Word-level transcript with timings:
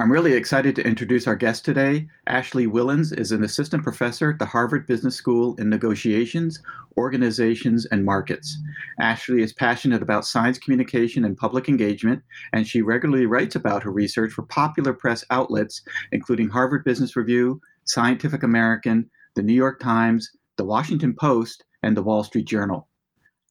I'm 0.00 0.12
really 0.12 0.34
excited 0.34 0.76
to 0.76 0.86
introduce 0.86 1.26
our 1.26 1.34
guest 1.34 1.64
today. 1.64 2.06
Ashley 2.28 2.68
Whillans 2.68 3.10
is 3.10 3.32
an 3.32 3.42
assistant 3.42 3.82
professor 3.82 4.30
at 4.30 4.38
the 4.38 4.46
Harvard 4.46 4.86
Business 4.86 5.16
School 5.16 5.56
in 5.56 5.68
negotiations, 5.68 6.62
organizations, 6.96 7.84
and 7.86 8.04
markets. 8.04 8.58
Ashley 9.00 9.42
is 9.42 9.52
passionate 9.52 10.00
about 10.00 10.24
science 10.24 10.56
communication 10.56 11.24
and 11.24 11.36
public 11.36 11.68
engagement, 11.68 12.22
and 12.52 12.64
she 12.64 12.80
regularly 12.80 13.26
writes 13.26 13.56
about 13.56 13.82
her 13.82 13.90
research 13.90 14.30
for 14.30 14.42
popular 14.42 14.92
press 14.92 15.24
outlets, 15.30 15.82
including 16.12 16.48
Harvard 16.48 16.84
Business 16.84 17.16
Review, 17.16 17.60
Scientific 17.84 18.44
American, 18.44 19.10
the 19.34 19.42
New 19.42 19.52
York 19.52 19.80
Times, 19.80 20.30
the 20.58 20.64
Washington 20.64 21.12
Post, 21.12 21.64
and 21.82 21.96
the 21.96 22.04
Wall 22.04 22.22
Street 22.22 22.46
Journal. 22.46 22.86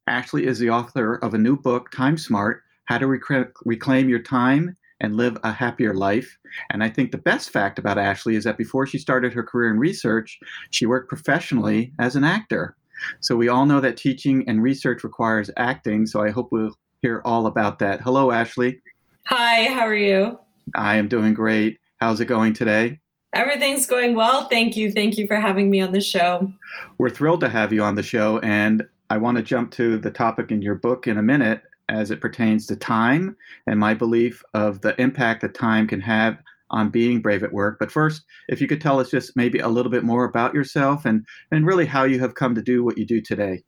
Ashley 0.08 0.46
is 0.46 0.60
the 0.60 0.70
author 0.70 1.16
of 1.16 1.34
a 1.34 1.38
new 1.38 1.58
book, 1.58 1.92
Time 1.92 2.18
Smart 2.18 2.64
How 2.86 3.00
to 3.00 3.08
Rec- 3.08 3.54
Reclaim 3.66 4.08
Your 4.08 4.20
Time 4.24 4.78
and 5.00 5.16
live 5.16 5.38
a 5.44 5.52
happier 5.52 5.94
life. 5.94 6.38
And 6.72 6.84
I 6.84 6.90
think 6.90 7.12
the 7.12 7.18
best 7.18 7.50
fact 7.50 7.80
about 7.80 7.98
Ashley 7.98 8.36
is 8.36 8.44
that 8.46 8.58
before 8.58 8.88
she 8.88 8.98
started 8.98 9.34
her 9.34 9.44
career 9.44 9.70
in 9.70 9.80
research, 9.80 10.40
she 10.72 10.86
worked 10.86 11.10
professionally 11.10 11.94
as 12.00 12.16
an 12.16 12.24
actor. 12.24 12.76
So 13.20 13.36
we 13.36 13.48
all 13.48 13.66
know 13.66 13.80
that 13.82 13.98
teaching 13.98 14.48
and 14.48 14.64
research 14.64 15.04
requires 15.04 15.52
acting. 15.58 16.08
So 16.08 16.22
I 16.22 16.32
hope 16.32 16.50
we'll 16.52 16.76
hear 17.02 17.22
all 17.26 17.46
about 17.46 17.80
that. 17.80 18.02
Hello, 18.02 18.32
Ashley. 18.32 18.82
Hi, 19.28 19.66
how 19.66 19.82
are 19.82 19.96
you? 19.96 20.40
I 20.76 20.96
am 20.96 21.08
doing 21.08 21.34
great. 21.34 21.80
How's 21.98 22.20
it 22.20 22.26
going 22.26 22.54
today? 22.54 23.00
Everything's 23.34 23.86
going 23.86 24.16
well. 24.16 24.48
Thank 24.48 24.76
you. 24.76 24.92
Thank 24.92 25.18
you 25.18 25.28
for 25.28 25.36
having 25.36 25.70
me 25.70 25.82
on 25.82 25.92
the 25.92 26.02
show. 26.02 26.52
We're 26.98 27.10
thrilled 27.10 27.42
to 27.42 27.50
have 27.50 27.72
you 27.72 27.84
on 27.84 27.96
the 27.96 28.04
show. 28.04 28.40
And 28.40 28.88
I 29.10 29.18
want 29.18 29.38
to 29.38 29.44
jump 29.44 29.72
to 29.74 29.98
the 29.98 30.12
topic 30.12 30.52
in 30.52 30.62
your 30.62 30.76
book 30.76 31.08
in 31.08 31.18
a 31.18 31.24
minute 31.24 31.62
as 31.90 32.12
it 32.12 32.22
pertains 32.22 32.68
to 32.68 32.76
time 32.76 33.36
and 33.66 33.80
my 33.80 33.94
belief 33.94 34.44
of 34.54 34.82
the 34.82 35.00
impact 35.02 35.42
that 35.42 35.54
time 35.54 35.88
can 35.88 36.02
have 36.02 36.38
on 36.70 36.90
being 36.90 37.22
brave 37.22 37.44
at 37.44 37.54
work. 37.54 37.78
But 37.80 37.92
first, 37.92 38.24
if 38.50 38.60
you 38.60 38.68
could 38.68 38.82
tell 38.82 39.00
us 39.00 39.10
just 39.10 39.36
maybe 39.36 39.60
a 39.60 39.70
little 39.70 39.92
bit 39.92 40.04
more 40.04 40.26
about 40.26 40.54
yourself 40.54 41.06
and, 41.06 41.26
and 41.52 41.66
really 41.66 41.86
how 41.86 42.04
you 42.04 42.20
have 42.20 42.36
come 42.36 42.56
to 42.56 42.62
do 42.62 42.84
what 42.84 42.98
you 42.98 43.06
do 43.06 43.22
today. 43.22 43.64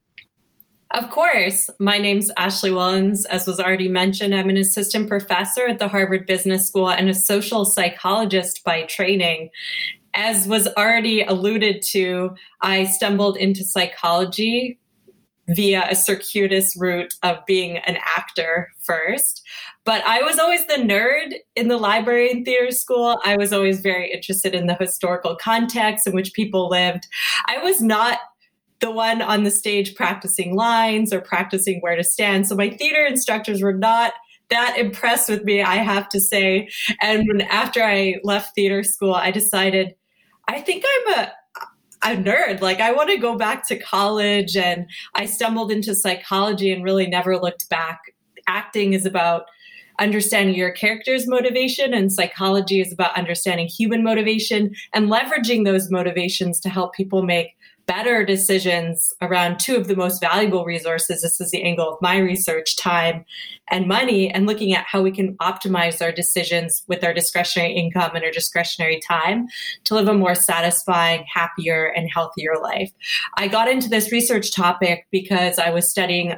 Of 0.91 1.11
course. 1.11 1.69
My 1.79 1.99
name's 1.99 2.31
Ashley 2.35 2.71
Whillans. 2.71 3.25
As 3.25 3.45
was 3.45 3.59
already 3.59 3.87
mentioned, 3.87 4.33
I'm 4.33 4.49
an 4.49 4.57
assistant 4.57 5.07
professor 5.07 5.67
at 5.67 5.77
the 5.77 5.87
Harvard 5.87 6.25
Business 6.25 6.67
School 6.67 6.89
and 6.89 7.09
a 7.09 7.13
social 7.13 7.63
psychologist 7.63 8.63
by 8.63 8.83
training. 8.83 9.49
As 10.15 10.47
was 10.47 10.67
already 10.69 11.21
alluded 11.21 11.83
to, 11.91 12.35
I 12.61 12.85
stumbled 12.85 13.37
into 13.37 13.63
psychology 13.63 14.79
via 15.49 15.87
a 15.89 15.95
circuitous 15.95 16.75
route 16.77 17.13
of 17.23 17.37
being 17.45 17.77
an 17.79 17.97
actor 18.17 18.69
first. 18.83 19.41
But 19.83 20.03
I 20.05 20.21
was 20.21 20.37
always 20.37 20.65
the 20.67 20.75
nerd 20.75 21.33
in 21.55 21.67
the 21.67 21.77
library 21.77 22.29
and 22.31 22.45
theater 22.45 22.71
school. 22.71 23.19
I 23.25 23.35
was 23.37 23.51
always 23.51 23.79
very 23.79 24.11
interested 24.11 24.53
in 24.53 24.67
the 24.67 24.75
historical 24.75 25.35
context 25.35 26.05
in 26.05 26.13
which 26.13 26.33
people 26.33 26.69
lived. 26.69 27.07
I 27.47 27.57
was 27.59 27.81
not 27.81 28.19
the 28.79 28.91
one 28.91 29.21
on 29.21 29.43
the 29.43 29.51
stage 29.51 29.95
practicing 29.95 30.55
lines 30.55 31.11
or 31.11 31.19
practicing 31.19 31.79
where 31.81 31.95
to 31.95 32.03
stand. 32.03 32.47
So 32.47 32.55
my 32.55 32.69
theater 32.69 33.05
instructors 33.05 33.61
were 33.61 33.73
not 33.73 34.13
that 34.49 34.77
impressed 34.77 35.29
with 35.29 35.43
me, 35.43 35.61
I 35.61 35.75
have 35.75 36.09
to 36.09 36.19
say. 36.19 36.69
And 37.01 37.43
after 37.43 37.83
I 37.83 38.15
left 38.23 38.55
theater 38.55 38.83
school, 38.83 39.13
I 39.13 39.31
decided 39.31 39.95
I 40.47 40.61
think 40.61 40.83
I'm 40.87 41.19
a 41.19 41.31
a 42.03 42.09
nerd. 42.09 42.61
Like 42.61 42.79
I 42.79 42.91
want 42.91 43.09
to 43.09 43.17
go 43.17 43.35
back 43.35 43.67
to 43.67 43.77
college 43.77 44.55
and 44.55 44.87
I 45.15 45.25
stumbled 45.25 45.71
into 45.71 45.95
psychology 45.95 46.71
and 46.71 46.83
really 46.83 47.07
never 47.07 47.37
looked 47.37 47.69
back. 47.69 47.99
Acting 48.47 48.93
is 48.93 49.05
about 49.05 49.45
understanding 49.99 50.55
your 50.55 50.71
character's 50.71 51.27
motivation 51.27 51.93
and 51.93 52.11
psychology 52.11 52.79
is 52.79 52.93
about 52.93 53.17
understanding 53.17 53.67
human 53.67 54.01
motivation 54.03 54.73
and 54.93 55.09
leveraging 55.09 55.65
those 55.65 55.91
motivations 55.91 56.59
to 56.61 56.69
help 56.69 56.93
people 56.93 57.21
make 57.21 57.57
better 57.89 58.23
decisions 58.23 59.11
around 59.19 59.59
two 59.59 59.75
of 59.75 59.87
the 59.87 59.95
most 59.95 60.21
valuable 60.21 60.63
resources. 60.63 61.23
This 61.23 61.41
is 61.41 61.49
the 61.49 61.63
angle 61.63 61.91
of 61.91 61.97
my 62.03 62.19
research 62.19 62.77
time 62.77 63.25
and 63.71 63.87
money, 63.87 64.29
and 64.29 64.45
looking 64.45 64.75
at 64.75 64.85
how 64.85 65.01
we 65.01 65.11
can 65.11 65.35
optimize 65.37 65.99
our 65.99 66.11
decisions 66.11 66.83
with 66.87 67.03
our 67.03 67.15
discretionary 67.15 67.73
income 67.73 68.11
and 68.13 68.23
our 68.23 68.29
discretionary 68.29 68.99
time 69.07 69.47
to 69.85 69.95
live 69.95 70.07
a 70.07 70.13
more 70.13 70.35
satisfying, 70.35 71.25
happier, 71.33 71.87
and 71.95 72.11
healthier 72.13 72.53
life. 72.61 72.91
I 73.37 73.47
got 73.47 73.67
into 73.67 73.89
this 73.89 74.11
research 74.11 74.53
topic 74.55 75.07
because 75.11 75.57
I 75.57 75.71
was 75.71 75.89
studying 75.89 76.35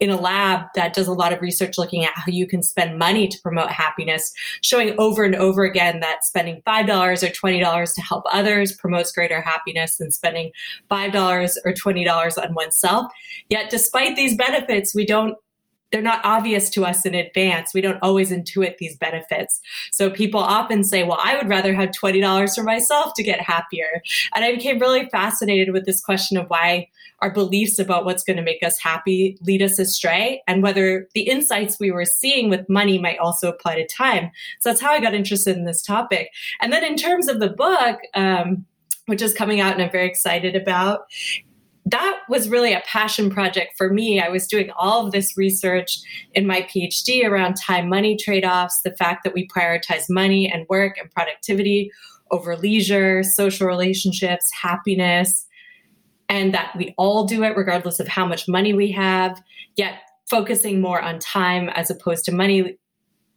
in 0.00 0.10
a 0.10 0.16
lab 0.16 0.66
that 0.74 0.94
does 0.94 1.06
a 1.06 1.12
lot 1.12 1.32
of 1.32 1.40
research 1.40 1.78
looking 1.78 2.04
at 2.04 2.12
how 2.14 2.24
you 2.26 2.46
can 2.46 2.62
spend 2.62 2.98
money 2.98 3.28
to 3.28 3.38
promote 3.42 3.70
happiness, 3.70 4.32
showing 4.62 4.94
over 4.98 5.24
and 5.24 5.34
over 5.36 5.64
again 5.64 6.00
that 6.00 6.24
spending 6.24 6.62
$5 6.66 7.22
or 7.22 7.50
$20 7.52 7.94
to 7.94 8.00
help 8.00 8.24
others 8.32 8.72
promotes 8.72 9.12
greater 9.12 9.40
happiness 9.40 9.96
than 9.96 10.10
spending 10.10 10.50
$5 10.90 11.56
or 11.64 11.72
$20 11.72 12.42
on 12.42 12.54
oneself. 12.54 13.06
Yet, 13.48 13.70
despite 13.70 14.16
these 14.16 14.36
benefits, 14.36 14.94
we 14.94 15.06
don't 15.06 15.36
they're 15.90 16.02
not 16.02 16.20
obvious 16.24 16.70
to 16.70 16.84
us 16.84 17.06
in 17.06 17.14
advance. 17.14 17.72
We 17.72 17.80
don't 17.80 17.98
always 18.02 18.30
intuit 18.30 18.76
these 18.78 18.96
benefits. 18.96 19.60
So 19.92 20.10
people 20.10 20.40
often 20.40 20.84
say, 20.84 21.02
well, 21.02 21.18
I 21.22 21.36
would 21.36 21.48
rather 21.48 21.74
have 21.74 21.90
$20 21.90 22.54
for 22.54 22.62
myself 22.62 23.12
to 23.16 23.22
get 23.22 23.40
happier. 23.40 24.02
And 24.34 24.44
I 24.44 24.54
became 24.54 24.78
really 24.78 25.08
fascinated 25.08 25.72
with 25.72 25.86
this 25.86 26.00
question 26.00 26.36
of 26.36 26.48
why 26.48 26.88
our 27.20 27.30
beliefs 27.30 27.78
about 27.78 28.04
what's 28.04 28.22
going 28.22 28.36
to 28.36 28.42
make 28.42 28.62
us 28.62 28.78
happy 28.78 29.36
lead 29.42 29.62
us 29.62 29.78
astray 29.78 30.42
and 30.46 30.62
whether 30.62 31.08
the 31.14 31.22
insights 31.22 31.80
we 31.80 31.90
were 31.90 32.04
seeing 32.04 32.48
with 32.48 32.68
money 32.68 32.98
might 32.98 33.18
also 33.18 33.48
apply 33.48 33.74
to 33.76 33.86
time. 33.86 34.30
So 34.60 34.68
that's 34.68 34.80
how 34.80 34.92
I 34.92 35.00
got 35.00 35.14
interested 35.14 35.56
in 35.56 35.64
this 35.64 35.82
topic. 35.82 36.30
And 36.60 36.72
then 36.72 36.84
in 36.84 36.96
terms 36.96 37.28
of 37.28 37.40
the 37.40 37.50
book, 37.50 37.98
um, 38.14 38.66
which 39.06 39.22
is 39.22 39.32
coming 39.32 39.58
out 39.58 39.72
and 39.72 39.82
I'm 39.82 39.90
very 39.90 40.06
excited 40.06 40.54
about 40.54 41.06
that 41.90 42.20
was 42.28 42.48
really 42.48 42.72
a 42.72 42.82
passion 42.86 43.30
project 43.30 43.76
for 43.76 43.90
me. 43.90 44.20
I 44.20 44.28
was 44.28 44.46
doing 44.46 44.70
all 44.76 45.06
of 45.06 45.12
this 45.12 45.36
research 45.36 46.00
in 46.34 46.46
my 46.46 46.62
PhD 46.62 47.24
around 47.24 47.54
time 47.54 47.88
money 47.88 48.16
trade 48.16 48.44
offs, 48.44 48.82
the 48.82 48.94
fact 48.96 49.24
that 49.24 49.34
we 49.34 49.48
prioritize 49.48 50.04
money 50.08 50.50
and 50.50 50.66
work 50.68 50.98
and 50.98 51.10
productivity 51.10 51.90
over 52.30 52.56
leisure, 52.56 53.22
social 53.22 53.66
relationships, 53.66 54.50
happiness, 54.60 55.46
and 56.28 56.52
that 56.52 56.74
we 56.76 56.94
all 56.98 57.24
do 57.24 57.42
it 57.42 57.56
regardless 57.56 58.00
of 58.00 58.08
how 58.08 58.26
much 58.26 58.46
money 58.48 58.74
we 58.74 58.92
have, 58.92 59.42
yet 59.76 60.00
focusing 60.28 60.80
more 60.80 61.00
on 61.00 61.18
time 61.18 61.70
as 61.70 61.90
opposed 61.90 62.24
to 62.26 62.32
money 62.32 62.76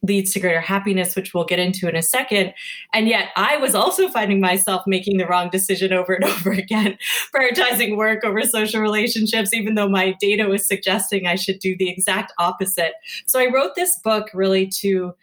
leads 0.03 0.33
to 0.33 0.39
greater 0.39 0.62
happiness, 0.62 1.15
which 1.15 1.33
we'll 1.33 1.45
get 1.45 1.59
into 1.59 1.88
in 1.88 1.95
a 1.95 2.01
second. 2.01 2.53
And 2.94 3.07
yet 3.07 3.30
I 3.36 3.57
was 3.57 3.75
also 3.75 4.07
finding 4.09 4.39
myself 4.39 4.83
making 4.88 5.18
the 5.18 5.27
wrong 5.27 5.50
decision 5.50 5.94
over 5.94 6.13
and 6.13 6.24
over 6.25 6.51
again, 6.51 6.98
prioritizing 7.36 7.98
work 7.98 8.24
over 8.24 8.42
social 8.42 8.81
relationships, 8.81 9.53
even 9.53 9.75
though 9.75 9.89
my 9.89 10.15
data 10.19 10.45
was 10.45 10.68
suggesting 10.68 11.27
I 11.27 11.36
should 11.36 11.59
do 11.59 11.75
the 11.77 11.89
exact 11.89 12.33
opposite. 12.39 12.94
So 13.27 13.39
I 13.39 13.51
wrote 13.53 13.75
this 13.75 14.00
book 14.00 14.30
really 14.33 14.68
to 14.80 15.13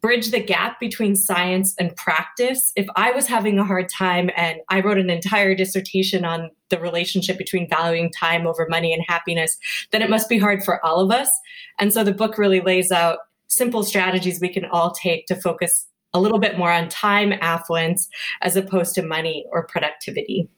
bridge 0.00 0.30
the 0.30 0.42
gap 0.42 0.80
between 0.80 1.14
science 1.14 1.74
and 1.78 1.94
practice. 1.94 2.72
If 2.74 2.86
I 2.96 3.10
was 3.12 3.26
having 3.26 3.58
a 3.58 3.64
hard 3.64 3.88
time 3.90 4.30
and 4.34 4.60
I 4.70 4.80
wrote 4.80 4.98
an 4.98 5.10
entire 5.10 5.54
dissertation 5.54 6.24
on 6.24 6.50
the 6.70 6.78
relationship 6.78 7.36
between 7.36 7.68
valuing 7.68 8.10
time 8.10 8.46
over 8.46 8.66
money 8.68 8.94
and 8.94 9.04
happiness, 9.06 9.58
then 9.90 10.00
it 10.00 10.08
must 10.08 10.28
be 10.28 10.38
hard 10.38 10.64
for 10.64 10.84
all 10.84 11.00
of 11.00 11.10
us. 11.10 11.30
And 11.78 11.92
so 11.92 12.02
the 12.02 12.14
book 12.14 12.38
really 12.38 12.60
lays 12.60 12.90
out 12.90 13.18
simple 13.50 13.82
strategies 13.82 14.40
we 14.40 14.48
can 14.48 14.64
all 14.66 14.92
take 14.92 15.26
to 15.26 15.36
focus 15.36 15.86
a 16.14 16.20
little 16.20 16.38
bit 16.38 16.56
more 16.56 16.72
on 16.72 16.88
time 16.88 17.32
affluence 17.40 18.08
as 18.42 18.56
opposed 18.56 18.94
to 18.94 19.02
money 19.02 19.44
or 19.52 19.66
productivity. 19.66 20.48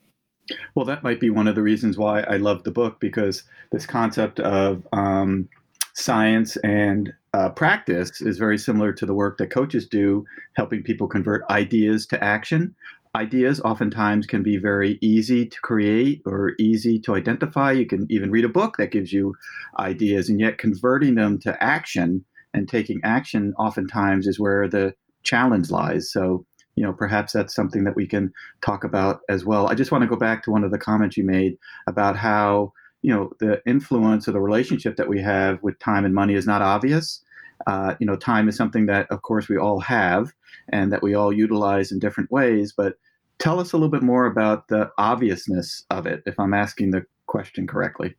Well, 0.74 0.86
that 0.86 1.02
might 1.02 1.20
be 1.20 1.30
one 1.30 1.48
of 1.48 1.54
the 1.54 1.62
reasons 1.62 1.96
why 1.96 2.20
I 2.22 2.36
love 2.36 2.64
the 2.64 2.70
book 2.70 3.00
because 3.00 3.42
this 3.70 3.86
concept 3.86 4.40
of 4.40 4.86
um, 4.92 5.48
science 5.94 6.56
and 6.58 7.12
uh, 7.34 7.48
practice 7.50 8.20
is 8.20 8.38
very 8.38 8.58
similar 8.58 8.92
to 8.92 9.06
the 9.06 9.14
work 9.14 9.38
that 9.38 9.50
coaches 9.50 9.86
do, 9.86 10.24
helping 10.54 10.82
people 10.82 11.06
convert 11.06 11.48
ideas 11.50 12.06
to 12.06 12.22
action. 12.22 12.74
Ideas 13.14 13.60
oftentimes 13.60 14.26
can 14.26 14.42
be 14.42 14.56
very 14.56 14.98
easy 15.00 15.46
to 15.46 15.60
create 15.60 16.22
or 16.26 16.52
easy 16.58 16.98
to 17.00 17.14
identify. 17.14 17.72
You 17.72 17.86
can 17.86 18.06
even 18.10 18.30
read 18.30 18.44
a 18.44 18.50
book 18.50 18.76
that 18.78 18.90
gives 18.90 19.12
you 19.12 19.34
ideas, 19.78 20.28
and 20.28 20.40
yet 20.40 20.58
converting 20.58 21.14
them 21.14 21.38
to 21.40 21.62
action 21.62 22.24
and 22.54 22.68
taking 22.68 23.00
action 23.04 23.54
oftentimes 23.58 24.26
is 24.26 24.38
where 24.38 24.68
the 24.68 24.94
challenge 25.22 25.70
lies. 25.70 26.10
So, 26.10 26.44
you 26.76 26.82
know, 26.82 26.92
perhaps 26.92 27.32
that's 27.32 27.54
something 27.54 27.84
that 27.84 27.96
we 27.96 28.06
can 28.06 28.32
talk 28.62 28.84
about 28.84 29.20
as 29.28 29.44
well. 29.44 29.68
I 29.68 29.74
just 29.74 29.92
want 29.92 30.02
to 30.02 30.08
go 30.08 30.16
back 30.16 30.42
to 30.44 30.50
one 30.50 30.64
of 30.64 30.70
the 30.70 30.78
comments 30.78 31.16
you 31.16 31.24
made 31.24 31.56
about 31.86 32.16
how, 32.16 32.72
you 33.02 33.12
know, 33.12 33.32
the 33.40 33.62
influence 33.66 34.26
of 34.26 34.34
the 34.34 34.40
relationship 34.40 34.96
that 34.96 35.08
we 35.08 35.20
have 35.20 35.62
with 35.62 35.78
time 35.78 36.04
and 36.04 36.14
money 36.14 36.34
is 36.34 36.46
not 36.46 36.62
obvious. 36.62 37.22
Uh, 37.66 37.94
you 38.00 38.06
know, 38.06 38.16
time 38.16 38.48
is 38.48 38.56
something 38.56 38.86
that, 38.86 39.10
of 39.10 39.22
course, 39.22 39.48
we 39.48 39.56
all 39.56 39.80
have 39.80 40.32
and 40.70 40.92
that 40.92 41.02
we 41.02 41.14
all 41.14 41.32
utilize 41.32 41.92
in 41.92 41.98
different 41.98 42.30
ways. 42.30 42.72
But 42.76 42.96
tell 43.38 43.60
us 43.60 43.72
a 43.72 43.76
little 43.76 43.88
bit 43.88 44.02
more 44.02 44.26
about 44.26 44.68
the 44.68 44.90
obviousness 44.98 45.84
of 45.90 46.06
it, 46.06 46.22
if 46.26 46.38
I'm 46.40 46.54
asking 46.54 46.90
the 46.90 47.04
question 47.26 47.66
correctly. 47.66 48.14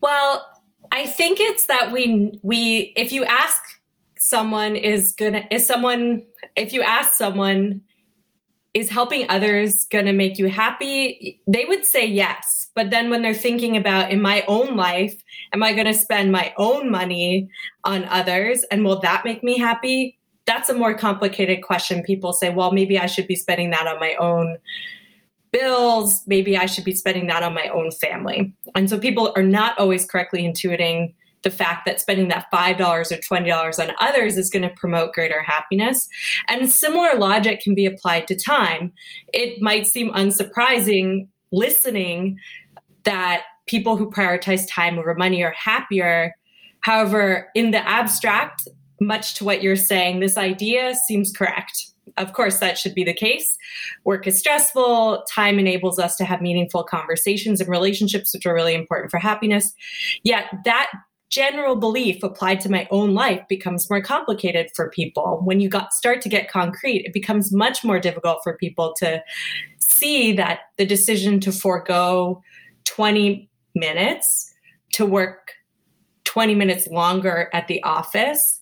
Well, 0.00 0.49
I 1.00 1.06
think 1.06 1.40
it's 1.40 1.64
that 1.64 1.92
we 1.92 2.38
we 2.42 2.92
if 2.94 3.10
you 3.10 3.24
ask 3.24 3.58
someone 4.18 4.76
is 4.76 5.12
gonna 5.12 5.46
is 5.50 5.66
someone 5.66 6.22
if 6.56 6.74
you 6.74 6.82
ask 6.82 7.14
someone 7.14 7.80
is 8.74 8.90
helping 8.90 9.24
others 9.30 9.86
to 10.04 10.12
make 10.12 10.38
you 10.38 10.48
happy? 10.48 11.40
They 11.46 11.64
would 11.64 11.86
say 11.86 12.06
yes. 12.06 12.68
But 12.74 12.90
then 12.90 13.08
when 13.08 13.22
they're 13.22 13.32
thinking 13.32 13.78
about 13.78 14.10
in 14.10 14.20
my 14.20 14.44
own 14.46 14.76
life 14.76 15.16
am 15.54 15.62
i 15.62 15.72
to 15.72 15.94
spend 15.94 16.32
my 16.32 16.52
own 16.58 16.90
money 16.90 17.48
on 17.84 18.04
others 18.04 18.62
and 18.70 18.84
will 18.84 19.00
that 19.00 19.24
make 19.24 19.42
me 19.42 19.56
happy? 19.56 20.18
That's 20.44 20.68
a 20.68 20.74
more 20.74 20.92
complicated 20.92 21.62
question. 21.62 22.02
People 22.02 22.34
say 22.34 22.50
well 22.50 22.72
maybe 22.72 22.98
i 22.98 23.06
should 23.06 23.26
be 23.26 23.36
spending 23.36 23.70
that 23.70 23.86
on 23.86 23.98
my 23.98 24.16
own 24.16 24.58
bills, 25.52 26.22
maybe 26.26 26.56
I 26.56 26.66
should 26.66 26.84
be 26.84 26.94
spending 26.94 27.26
that 27.26 27.42
on 27.42 27.54
my 27.54 27.68
own 27.68 27.90
family. 27.90 28.52
And 28.74 28.88
so 28.88 28.98
people 28.98 29.32
are 29.36 29.42
not 29.42 29.78
always 29.78 30.06
correctly 30.06 30.42
intuiting 30.42 31.14
the 31.42 31.50
fact 31.50 31.86
that 31.86 32.00
spending 32.00 32.28
that 32.28 32.46
$5 32.52 32.80
or 32.80 33.02
$20 33.02 33.78
on 33.78 33.94
others 33.98 34.36
is 34.36 34.50
going 34.50 34.62
to 34.62 34.74
promote 34.76 35.14
greater 35.14 35.42
happiness. 35.42 36.08
And 36.48 36.70
similar 36.70 37.18
logic 37.18 37.60
can 37.60 37.74
be 37.74 37.86
applied 37.86 38.28
to 38.28 38.36
time. 38.36 38.92
It 39.32 39.60
might 39.62 39.86
seem 39.86 40.12
unsurprising 40.12 41.28
listening 41.50 42.38
that 43.04 43.44
people 43.66 43.96
who 43.96 44.10
prioritize 44.10 44.68
time 44.68 44.98
over 44.98 45.14
money 45.14 45.42
are 45.42 45.54
happier. 45.56 46.34
However, 46.80 47.48
in 47.54 47.70
the 47.70 47.88
abstract, 47.88 48.68
much 49.00 49.34
to 49.34 49.44
what 49.44 49.62
you're 49.62 49.76
saying, 49.76 50.20
this 50.20 50.36
idea 50.36 50.94
seems 51.06 51.32
correct. 51.32 51.89
Of 52.16 52.32
course, 52.32 52.58
that 52.58 52.78
should 52.78 52.94
be 52.94 53.04
the 53.04 53.14
case. 53.14 53.56
Work 54.04 54.26
is 54.26 54.38
stressful. 54.38 55.24
Time 55.30 55.58
enables 55.58 55.98
us 55.98 56.16
to 56.16 56.24
have 56.24 56.40
meaningful 56.40 56.84
conversations 56.84 57.60
and 57.60 57.68
relationships, 57.68 58.34
which 58.34 58.46
are 58.46 58.54
really 58.54 58.74
important 58.74 59.10
for 59.10 59.18
happiness. 59.18 59.72
Yet, 60.22 60.46
that 60.64 60.90
general 61.30 61.76
belief 61.76 62.22
applied 62.22 62.60
to 62.60 62.70
my 62.70 62.88
own 62.90 63.14
life 63.14 63.40
becomes 63.48 63.88
more 63.88 64.02
complicated 64.02 64.68
for 64.74 64.90
people. 64.90 65.40
When 65.44 65.60
you 65.60 65.68
got, 65.68 65.92
start 65.92 66.20
to 66.22 66.28
get 66.28 66.50
concrete, 66.50 67.04
it 67.06 67.12
becomes 67.12 67.52
much 67.52 67.84
more 67.84 68.00
difficult 68.00 68.40
for 68.42 68.56
people 68.56 68.94
to 68.98 69.22
see 69.78 70.32
that 70.32 70.60
the 70.76 70.84
decision 70.84 71.40
to 71.40 71.52
forego 71.52 72.42
20 72.84 73.48
minutes 73.74 74.52
to 74.92 75.06
work 75.06 75.52
20 76.24 76.54
minutes 76.54 76.88
longer 76.88 77.48
at 77.52 77.68
the 77.68 77.82
office 77.84 78.59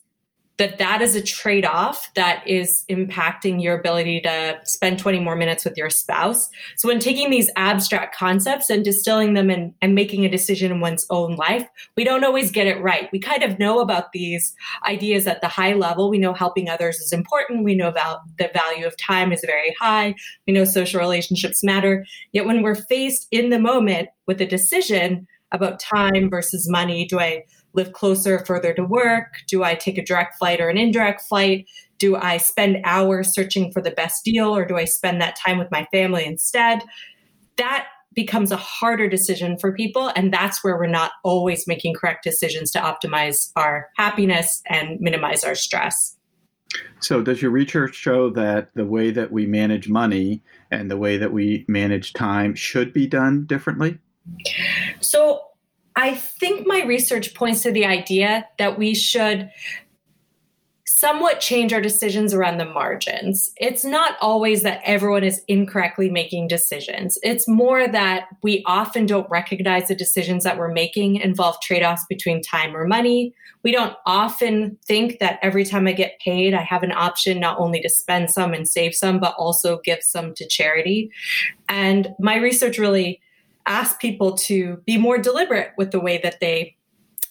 that 0.58 0.78
that 0.78 1.00
is 1.00 1.14
a 1.14 1.22
trade-off 1.22 2.12
that 2.14 2.46
is 2.46 2.84
impacting 2.90 3.62
your 3.62 3.78
ability 3.78 4.20
to 4.20 4.58
spend 4.64 4.98
20 4.98 5.20
more 5.20 5.36
minutes 5.36 5.64
with 5.64 5.76
your 5.76 5.90
spouse. 5.90 6.50
So 6.76 6.88
when 6.88 6.98
taking 6.98 7.30
these 7.30 7.50
abstract 7.56 8.16
concepts 8.16 8.68
and 8.68 8.84
distilling 8.84 9.34
them 9.34 9.50
and, 9.50 9.72
and 9.80 9.94
making 9.94 10.24
a 10.24 10.28
decision 10.28 10.72
in 10.72 10.80
one's 10.80 11.06
own 11.10 11.36
life 11.36 11.68
we 11.96 12.04
don't 12.04 12.24
always 12.24 12.50
get 12.50 12.66
it 12.66 12.80
right. 12.80 13.08
We 13.12 13.18
kind 13.18 13.42
of 13.42 13.58
know 13.58 13.80
about 13.80 14.12
these 14.12 14.54
ideas 14.86 15.26
at 15.26 15.40
the 15.40 15.48
high 15.48 15.74
level. 15.74 16.10
We 16.10 16.18
know 16.18 16.32
helping 16.32 16.68
others 16.68 16.98
is 16.98 17.12
important. 17.12 17.64
We 17.64 17.74
know 17.74 17.88
about 17.88 18.20
the 18.38 18.50
value 18.52 18.86
of 18.86 18.96
time 18.96 19.32
is 19.32 19.42
very 19.44 19.74
high. 19.80 20.14
We 20.46 20.52
know 20.52 20.64
social 20.64 21.00
relationships 21.00 21.64
matter. 21.64 22.04
Yet 22.32 22.46
when 22.46 22.62
we're 22.62 22.74
faced 22.74 23.26
in 23.30 23.50
the 23.50 23.58
moment 23.58 24.08
with 24.26 24.40
a 24.40 24.46
decision 24.46 25.26
about 25.50 25.80
time 25.80 26.28
versus 26.28 26.68
money 26.68 27.06
do 27.06 27.18
i 27.18 27.42
live 27.72 27.92
closer, 27.92 28.44
further 28.44 28.72
to 28.74 28.84
work? 28.84 29.34
Do 29.46 29.64
I 29.64 29.74
take 29.74 29.98
a 29.98 30.04
direct 30.04 30.38
flight 30.38 30.60
or 30.60 30.68
an 30.68 30.78
indirect 30.78 31.22
flight? 31.22 31.66
Do 31.98 32.16
I 32.16 32.36
spend 32.38 32.78
hours 32.84 33.32
searching 33.32 33.72
for 33.72 33.82
the 33.82 33.90
best 33.90 34.24
deal 34.24 34.56
or 34.56 34.64
do 34.64 34.76
I 34.76 34.84
spend 34.84 35.20
that 35.20 35.36
time 35.36 35.58
with 35.58 35.70
my 35.70 35.86
family 35.92 36.24
instead? 36.24 36.82
That 37.56 37.86
becomes 38.14 38.50
a 38.50 38.56
harder 38.56 39.08
decision 39.08 39.56
for 39.58 39.72
people. 39.72 40.10
And 40.16 40.32
that's 40.32 40.64
where 40.64 40.76
we're 40.76 40.86
not 40.86 41.12
always 41.22 41.66
making 41.66 41.94
correct 41.94 42.24
decisions 42.24 42.70
to 42.72 42.80
optimize 42.80 43.52
our 43.54 43.90
happiness 43.96 44.62
and 44.66 45.00
minimize 45.00 45.44
our 45.44 45.54
stress. 45.54 46.16
So, 47.00 47.22
does 47.22 47.40
your 47.40 47.50
research 47.50 47.94
show 47.94 48.28
that 48.30 48.70
the 48.74 48.84
way 48.84 49.10
that 49.10 49.30
we 49.30 49.46
manage 49.46 49.88
money 49.88 50.42
and 50.70 50.90
the 50.90 50.96
way 50.96 51.16
that 51.16 51.32
we 51.32 51.64
manage 51.68 52.12
time 52.12 52.54
should 52.54 52.92
be 52.92 53.06
done 53.06 53.46
differently? 53.46 53.98
So, 55.00 55.40
I 55.98 56.14
think 56.14 56.64
my 56.64 56.84
research 56.84 57.34
points 57.34 57.64
to 57.64 57.72
the 57.72 57.84
idea 57.84 58.48
that 58.58 58.78
we 58.78 58.94
should 58.94 59.50
somewhat 60.86 61.40
change 61.40 61.72
our 61.72 61.80
decisions 61.80 62.32
around 62.32 62.58
the 62.58 62.64
margins. 62.64 63.50
It's 63.56 63.84
not 63.84 64.16
always 64.20 64.62
that 64.62 64.80
everyone 64.84 65.24
is 65.24 65.42
incorrectly 65.48 66.08
making 66.08 66.46
decisions. 66.46 67.18
It's 67.24 67.48
more 67.48 67.88
that 67.88 68.26
we 68.44 68.62
often 68.64 69.06
don't 69.06 69.28
recognize 69.28 69.88
the 69.88 69.96
decisions 69.96 70.44
that 70.44 70.56
we're 70.56 70.72
making 70.72 71.16
involve 71.16 71.60
trade 71.60 71.82
offs 71.82 72.06
between 72.08 72.42
time 72.42 72.76
or 72.76 72.86
money. 72.86 73.34
We 73.64 73.72
don't 73.72 73.96
often 74.06 74.78
think 74.86 75.18
that 75.18 75.40
every 75.42 75.64
time 75.64 75.88
I 75.88 75.92
get 75.92 76.20
paid, 76.20 76.54
I 76.54 76.62
have 76.62 76.84
an 76.84 76.92
option 76.92 77.40
not 77.40 77.58
only 77.58 77.80
to 77.82 77.88
spend 77.88 78.30
some 78.30 78.54
and 78.54 78.68
save 78.68 78.94
some, 78.94 79.18
but 79.18 79.34
also 79.36 79.80
give 79.84 80.02
some 80.02 80.32
to 80.34 80.46
charity. 80.46 81.10
And 81.68 82.14
my 82.20 82.36
research 82.36 82.78
really 82.78 83.20
ask 83.68 84.00
people 84.00 84.36
to 84.36 84.78
be 84.86 84.96
more 84.96 85.18
deliberate 85.18 85.72
with 85.76 85.90
the 85.90 86.00
way 86.00 86.18
that 86.22 86.40
they 86.40 86.76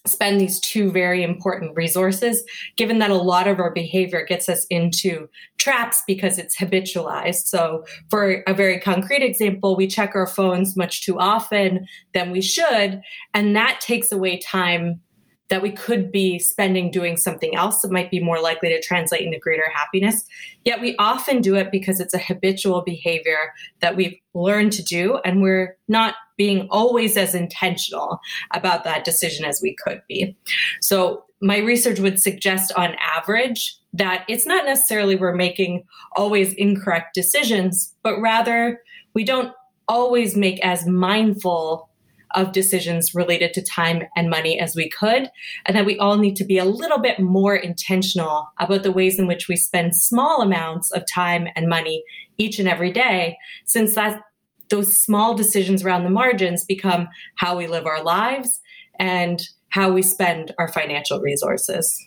spend 0.05 0.39
these 0.39 0.59
two 0.59 0.91
very 0.91 1.21
important 1.21 1.75
resources, 1.75 2.43
given 2.77 2.99
that 2.99 3.11
a 3.11 3.15
lot 3.15 3.47
of 3.47 3.59
our 3.59 3.71
behavior 3.71 4.23
gets 4.23 4.47
us 4.47 4.65
into 4.69 5.27
traps 5.57 6.03
because 6.07 6.37
it's 6.37 6.57
habitualized. 6.57 7.47
So, 7.47 7.83
for 8.09 8.43
a 8.47 8.53
very 8.53 8.79
concrete 8.79 9.21
example, 9.21 9.75
we 9.75 9.87
check 9.87 10.15
our 10.15 10.27
phones 10.27 10.77
much 10.77 11.05
too 11.05 11.19
often 11.19 11.85
than 12.13 12.31
we 12.31 12.41
should, 12.41 13.01
and 13.33 13.55
that 13.55 13.81
takes 13.81 14.11
away 14.11 14.39
time 14.39 15.01
that 15.49 15.61
we 15.61 15.71
could 15.71 16.11
be 16.11 16.39
spending 16.39 16.91
doing 16.91 17.17
something 17.17 17.55
else 17.55 17.81
that 17.81 17.91
might 17.91 18.11
be 18.11 18.19
more 18.19 18.41
likely 18.41 18.69
to 18.69 18.81
translate 18.81 19.21
into 19.21 19.39
greater 19.39 19.69
happiness. 19.73 20.23
Yet 20.65 20.81
we 20.81 20.95
often 20.97 21.41
do 21.41 21.55
it 21.55 21.71
because 21.71 21.99
it's 21.99 22.13
a 22.13 22.19
habitual 22.19 22.81
behavior 22.81 23.53
that 23.79 23.95
we've 23.95 24.17
learned 24.33 24.73
to 24.73 24.83
do, 24.83 25.19
and 25.23 25.41
we're 25.41 25.77
not 25.87 26.15
being 26.37 26.67
always 26.69 27.17
as 27.17 27.33
intentional 27.33 28.19
about 28.51 28.83
that 28.83 29.03
decision 29.03 29.45
as 29.45 29.59
we 29.61 29.75
could 29.83 30.01
be. 30.07 30.35
So, 30.81 31.23
my 31.39 31.59
research 31.59 31.99
would 31.99 32.19
suggest 32.19 32.71
on 32.75 32.95
average 32.99 33.77
that 33.93 34.25
it's 34.27 34.47
not 34.47 34.65
necessarily 34.65 35.15
we're 35.15 35.35
making 35.35 35.83
always 36.15 36.51
incorrect 36.53 37.13
decisions, 37.13 37.93
but 38.01 38.19
rather 38.19 38.81
we 39.13 39.23
don't 39.23 39.53
always 39.87 40.35
make 40.35 40.59
as 40.65 40.87
mindful 40.87 41.89
of 42.35 42.51
decisions 42.51 43.15
related 43.15 43.53
to 43.53 43.61
time 43.61 44.03
and 44.15 44.29
money 44.29 44.59
as 44.59 44.75
we 44.75 44.89
could, 44.89 45.29
and 45.65 45.75
that 45.75 45.85
we 45.85 45.97
all 45.97 46.17
need 46.17 46.35
to 46.35 46.45
be 46.45 46.57
a 46.57 46.65
little 46.65 46.99
bit 46.99 47.19
more 47.19 47.55
intentional 47.55 48.47
about 48.59 48.83
the 48.83 48.91
ways 48.91 49.17
in 49.17 49.27
which 49.27 49.47
we 49.47 49.55
spend 49.55 49.95
small 49.95 50.41
amounts 50.41 50.91
of 50.91 51.03
time 51.11 51.47
and 51.55 51.67
money 51.67 52.03
each 52.37 52.59
and 52.59 52.67
every 52.67 52.91
day, 52.91 53.37
since 53.65 53.95
that 53.95 54.21
those 54.69 54.97
small 54.97 55.33
decisions 55.33 55.83
around 55.83 56.03
the 56.03 56.09
margins 56.09 56.65
become 56.65 57.07
how 57.35 57.57
we 57.57 57.67
live 57.67 57.85
our 57.85 58.03
lives 58.03 58.59
and 58.99 59.47
how 59.69 59.91
we 59.91 60.01
spend 60.01 60.53
our 60.57 60.67
financial 60.67 61.19
resources. 61.21 62.05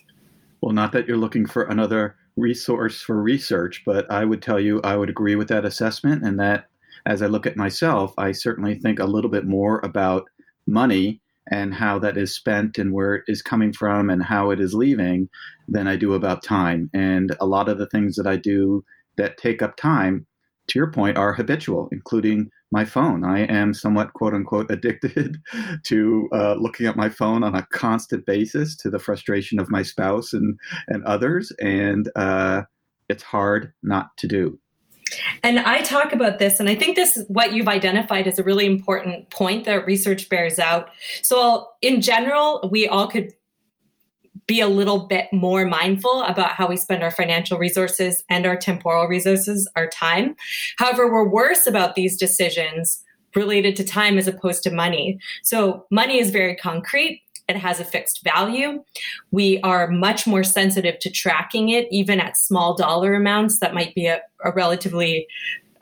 Well, 0.61 0.73
not 0.73 0.91
that 0.91 1.07
you're 1.07 1.17
looking 1.17 1.45
for 1.45 1.63
another 1.63 2.15
resource 2.37 3.01
for 3.01 3.21
research, 3.21 3.83
but 3.85 4.09
I 4.11 4.25
would 4.25 4.41
tell 4.41 4.59
you 4.59 4.79
I 4.83 4.95
would 4.95 5.09
agree 5.09 5.35
with 5.35 5.47
that 5.49 5.65
assessment. 5.65 6.23
And 6.23 6.39
that 6.39 6.67
as 7.05 7.21
I 7.21 7.27
look 7.27 7.45
at 7.45 7.57
myself, 7.57 8.13
I 8.17 8.31
certainly 8.31 8.75
think 8.75 8.99
a 8.99 9.05
little 9.05 9.31
bit 9.31 9.45
more 9.45 9.79
about 9.83 10.29
money 10.67 11.21
and 11.49 11.73
how 11.73 11.99
that 11.99 12.17
is 12.17 12.33
spent 12.33 12.77
and 12.77 12.93
where 12.93 13.15
it 13.15 13.23
is 13.27 13.41
coming 13.41 13.73
from 13.73 14.09
and 14.09 14.23
how 14.23 14.51
it 14.51 14.59
is 14.59 14.73
leaving 14.73 15.29
than 15.67 15.87
I 15.87 15.95
do 15.95 16.13
about 16.13 16.43
time. 16.43 16.89
And 16.93 17.35
a 17.39 17.45
lot 17.45 17.67
of 17.67 17.77
the 17.77 17.87
things 17.87 18.15
that 18.15 18.27
I 18.27 18.37
do 18.37 18.83
that 19.17 19.37
take 19.37 19.61
up 19.61 19.75
time, 19.75 20.25
to 20.67 20.79
your 20.79 20.91
point, 20.91 21.17
are 21.17 21.33
habitual, 21.33 21.89
including 21.91 22.49
my 22.71 22.85
phone. 22.85 23.25
I 23.25 23.39
am 23.41 23.73
somewhat 23.73 24.13
quote 24.13 24.33
unquote 24.33 24.71
addicted 24.71 25.37
to 25.83 26.29
uh, 26.31 26.53
looking 26.53 26.85
at 26.85 26.95
my 26.95 27.09
phone 27.09 27.43
on 27.43 27.55
a 27.55 27.67
constant 27.71 28.25
basis 28.25 28.75
to 28.77 28.89
the 28.89 28.99
frustration 28.99 29.59
of 29.59 29.69
my 29.69 29.81
spouse 29.81 30.31
and, 30.31 30.57
and 30.87 31.03
others. 31.03 31.51
And 31.59 32.09
uh, 32.15 32.63
it's 33.09 33.23
hard 33.23 33.73
not 33.83 34.15
to 34.17 34.27
do. 34.27 34.57
And 35.43 35.59
I 35.59 35.81
talk 35.81 36.13
about 36.13 36.39
this, 36.39 36.59
and 36.59 36.69
I 36.69 36.75
think 36.75 36.95
this 36.95 37.17
is 37.17 37.25
what 37.27 37.53
you've 37.53 37.67
identified 37.67 38.27
as 38.27 38.39
a 38.39 38.43
really 38.43 38.65
important 38.65 39.29
point 39.29 39.65
that 39.65 39.85
research 39.85 40.29
bears 40.29 40.59
out. 40.59 40.89
So, 41.21 41.67
in 41.81 42.01
general, 42.01 42.67
we 42.71 42.87
all 42.87 43.07
could 43.07 43.33
be 44.47 44.61
a 44.61 44.67
little 44.67 45.07
bit 45.07 45.27
more 45.31 45.65
mindful 45.65 46.23
about 46.23 46.51
how 46.51 46.67
we 46.67 46.75
spend 46.75 47.03
our 47.03 47.11
financial 47.11 47.57
resources 47.57 48.23
and 48.29 48.45
our 48.45 48.57
temporal 48.57 49.07
resources, 49.07 49.69
our 49.75 49.87
time. 49.87 50.35
However, 50.77 51.11
we're 51.11 51.27
worse 51.27 51.67
about 51.67 51.95
these 51.95 52.17
decisions 52.17 53.03
related 53.35 53.75
to 53.77 53.83
time 53.83 54.17
as 54.17 54.27
opposed 54.27 54.63
to 54.63 54.71
money. 54.71 55.19
So, 55.43 55.85
money 55.91 56.19
is 56.19 56.31
very 56.31 56.55
concrete. 56.55 57.23
It 57.51 57.59
has 57.59 57.79
a 57.79 57.85
fixed 57.85 58.23
value. 58.23 58.83
We 59.31 59.59
are 59.61 59.87
much 59.87 60.25
more 60.25 60.43
sensitive 60.43 60.97
to 60.99 61.09
tracking 61.11 61.69
it, 61.69 61.87
even 61.91 62.19
at 62.19 62.37
small 62.37 62.75
dollar 62.75 63.13
amounts. 63.13 63.59
That 63.59 63.73
might 63.73 63.93
be 63.93 64.07
a, 64.07 64.21
a 64.43 64.51
relatively 64.51 65.27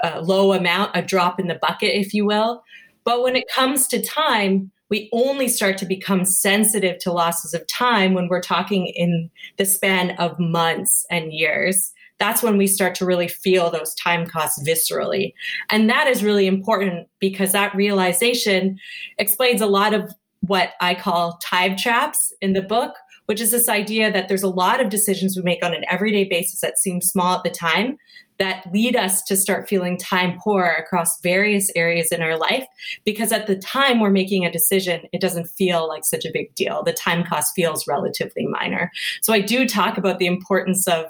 uh, 0.04 0.22
low 0.22 0.54
amount, 0.54 0.92
a 0.96 1.02
drop 1.02 1.40
in 1.40 1.48
the 1.48 1.60
bucket, 1.62 1.94
if 1.94 2.14
you 2.14 2.26
will. 2.26 2.64
But 3.04 3.24
when 3.24 3.36
it 3.36 3.50
comes 3.50 3.88
to 3.88 4.02
time, 4.02 4.72
we 4.90 5.10
only 5.14 5.48
start 5.48 5.78
to 5.78 5.86
become 5.86 6.26
sensitive 6.26 6.98
to 7.00 7.12
losses 7.12 7.54
of 7.54 7.66
time 7.68 8.14
when 8.14 8.28
we're 8.28 8.42
talking 8.42 8.88
in 8.88 9.30
the 9.58 9.66
span 9.66 10.12
of 10.18 10.40
months 10.40 11.06
and 11.12 11.32
years. 11.32 11.94
That's 12.18 12.44
when 12.44 12.58
we 12.58 12.68
start 12.68 12.96
to 12.96 13.06
really 13.06 13.30
feel 13.30 13.70
those 13.70 13.96
time 13.96 14.26
costs 14.28 14.62
viscerally. 14.68 15.34
And 15.70 15.90
that 15.90 16.08
is 16.08 16.24
really 16.24 16.48
important 16.48 17.08
because 17.20 17.54
that 17.54 17.74
realization 17.76 18.78
explains 19.18 19.62
a 19.62 19.68
lot 19.68 19.94
of 19.94 20.12
what 20.50 20.74
I 20.82 20.96
call 20.96 21.38
time 21.44 21.78
traps 21.78 22.34
in 22.42 22.54
the 22.54 22.62
book, 22.64 22.96
which 23.28 23.40
is 23.40 23.52
this 23.52 23.70
idea 23.70 24.12
that 24.12 24.28
there's 24.28 24.42
a 24.42 24.50
lot 24.50 24.82
of 24.82 24.90
decisions 24.90 25.38
we 25.38 25.44
make 25.44 25.64
on 25.64 25.76
an 25.76 25.86
everyday 25.88 26.24
basis 26.24 26.62
that 26.62 26.80
seem 26.80 27.02
small 27.02 27.38
at 27.38 27.44
the 27.44 27.52
time 27.52 28.00
that 28.40 28.66
lead 28.74 28.96
us 28.96 29.22
to 29.24 29.36
start 29.36 29.70
feeling 29.70 29.96
time 29.96 30.40
poor 30.40 30.64
across 30.66 31.22
various 31.22 31.70
areas 31.76 32.12
in 32.12 32.24
our 32.24 32.36
life 32.36 32.66
because 33.06 33.32
at 33.32 33.46
the 33.46 33.58
time 33.58 34.00
we're 34.00 34.10
making 34.10 34.44
a 34.44 34.52
decision 34.52 35.02
it 35.14 35.22
doesn't 35.22 35.46
feel 35.46 35.88
like 35.88 36.04
such 36.04 36.26
a 36.26 36.32
big 36.34 36.56
deal. 36.56 36.82
The 36.82 36.94
time 36.94 37.24
cost 37.24 37.54
feels 37.56 37.86
relatively 37.86 38.48
minor. 38.48 38.92
So 39.22 39.34
i 39.34 39.42
do 39.42 39.68
talk 39.68 40.00
about 40.00 40.18
the 40.18 40.26
importance 40.26 40.88
of 40.88 41.06